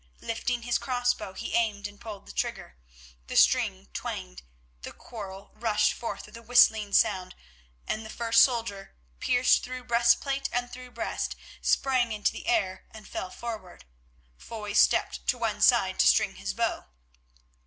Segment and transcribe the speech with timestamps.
[0.21, 2.75] Lifting his crossbow he aimed and pulled the trigger.
[3.27, 4.41] The string twanged,
[4.81, 7.35] the quarrel rushed forth with a whistling sound,
[7.87, 13.07] and the first soldier, pierced through breastplate and through breast, sprang into the air and
[13.07, 13.85] fell forward.
[14.39, 16.85] Foy stepped to one side to string his bow.